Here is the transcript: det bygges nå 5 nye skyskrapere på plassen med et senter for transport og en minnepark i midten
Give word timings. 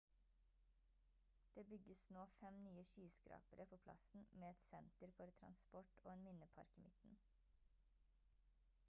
det 1.57 1.65
bygges 1.73 1.99
nå 2.15 2.23
5 2.37 2.57
nye 2.67 2.85
skyskrapere 2.91 3.67
på 3.73 3.79
plassen 3.83 4.25
med 4.41 4.47
et 4.49 4.65
senter 4.69 5.13
for 5.19 5.37
transport 5.41 5.95
og 6.05 6.09
en 6.15 6.27
minnepark 6.29 6.75
i 6.81 6.87
midten 6.87 7.15